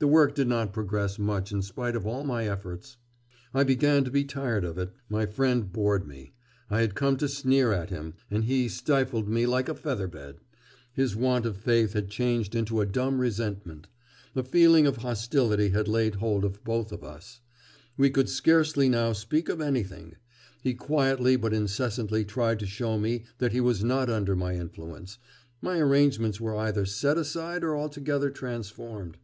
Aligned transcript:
The 0.00 0.08
work 0.08 0.34
did 0.34 0.48
not 0.48 0.72
progress 0.72 1.16
much 1.16 1.52
in 1.52 1.62
spite 1.62 1.94
of 1.94 2.04
all 2.04 2.24
my 2.24 2.44
efforts. 2.48 2.96
I 3.54 3.62
began 3.62 4.02
to 4.02 4.10
be 4.10 4.24
tired 4.24 4.64
of 4.64 4.76
it, 4.78 4.90
my 5.08 5.26
friend 5.26 5.72
bored 5.72 6.08
me; 6.08 6.32
I 6.68 6.80
had 6.80 6.96
come 6.96 7.16
to 7.18 7.28
sneer 7.28 7.72
at 7.72 7.88
him, 7.88 8.14
and 8.32 8.42
he 8.46 8.68
stifled 8.68 9.28
me 9.28 9.46
like 9.46 9.68
a 9.68 9.76
featherbed; 9.76 10.38
his 10.92 11.14
want 11.14 11.46
of 11.46 11.56
faith 11.56 11.92
had 11.92 12.08
changed 12.08 12.56
into 12.56 12.80
a 12.80 12.84
dumb 12.84 13.20
resentment; 13.20 13.86
a 14.34 14.42
feeling 14.42 14.88
of 14.88 14.96
hostility 14.96 15.68
had 15.68 15.86
laid 15.86 16.16
hold 16.16 16.44
of 16.44 16.64
both 16.64 16.90
of 16.90 17.04
us; 17.04 17.40
we 17.96 18.10
could 18.10 18.28
scarcely 18.28 18.88
now 18.88 19.12
speak 19.12 19.48
of 19.48 19.60
anything; 19.60 20.16
he 20.60 20.74
quietly 20.74 21.36
but 21.36 21.52
incessantly 21.54 22.24
tried 22.24 22.58
to 22.58 22.66
show 22.66 22.98
me 22.98 23.24
that 23.38 23.52
he 23.52 23.60
was 23.60 23.84
not 23.84 24.10
under 24.10 24.34
my 24.34 24.54
influence; 24.56 25.18
my 25.62 25.78
arrangements 25.78 26.40
were 26.40 26.56
either 26.56 26.84
set 26.84 27.16
aside 27.16 27.62
or 27.62 27.76
altogether 27.76 28.30
transformed. 28.30 29.16